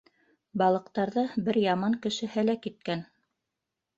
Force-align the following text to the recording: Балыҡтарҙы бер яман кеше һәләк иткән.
Балыҡтарҙы 0.59 1.25
бер 1.49 1.59
яман 1.65 1.97
кеше 2.05 2.31
һәләк 2.37 2.65
иткән. 2.73 3.07